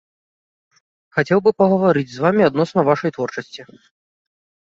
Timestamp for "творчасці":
3.17-3.61